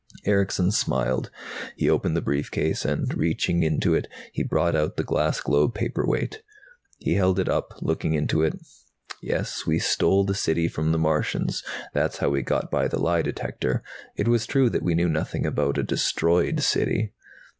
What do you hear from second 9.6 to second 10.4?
we stole the